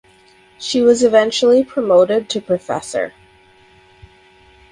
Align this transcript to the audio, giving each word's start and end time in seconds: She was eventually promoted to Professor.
She 0.57 0.81
was 0.81 1.03
eventually 1.03 1.63
promoted 1.63 2.27
to 2.29 2.41
Professor. 2.41 3.13